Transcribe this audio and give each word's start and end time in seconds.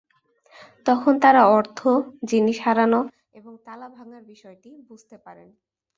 তখন 0.85 1.13
তারা 1.23 1.41
অর্থ, 1.57 1.79
জিনিস 2.29 2.57
হারানো 2.65 2.99
এবং 3.33 3.53
তালা 3.65 3.87
ভাঙার 3.97 4.23
বিষয়টি 4.31 4.69
বুঝতে 4.89 5.15
পারেন। 5.25 5.49